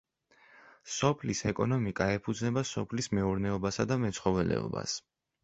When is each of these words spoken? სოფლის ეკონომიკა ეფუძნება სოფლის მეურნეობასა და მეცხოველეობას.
სოფლის 0.93 1.41
ეკონომიკა 1.51 2.07
ეფუძნება 2.15 2.65
სოფლის 2.71 3.11
მეურნეობასა 3.19 3.87
და 3.93 4.01
მეცხოველეობას. 4.07 4.99